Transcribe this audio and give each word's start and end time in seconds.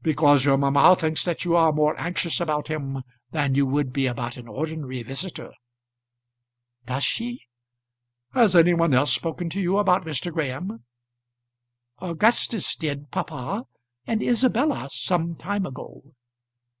"Because 0.00 0.44
your 0.44 0.56
mamma 0.56 0.94
thinks 0.94 1.24
that 1.24 1.44
you 1.44 1.56
are 1.56 1.72
more 1.72 1.98
anxious 1.98 2.38
about 2.40 2.68
him 2.68 3.02
than 3.32 3.56
you 3.56 3.66
would 3.66 3.92
be 3.92 4.06
about 4.06 4.36
an 4.36 4.46
ordinary 4.46 5.02
visitor." 5.02 5.52
"Does 6.84 7.02
she?" 7.02 7.40
"Has 8.32 8.54
any 8.54 8.74
one 8.74 8.94
else 8.94 9.12
spoken 9.12 9.50
to 9.50 9.60
you 9.60 9.78
about 9.78 10.04
Mr. 10.04 10.32
Graham?" 10.32 10.84
"Augustus 11.98 12.76
did, 12.76 13.10
papa; 13.10 13.64
and 14.06 14.22
Isabella, 14.22 14.88
some 14.88 15.34
time 15.34 15.66
ago." 15.66 16.14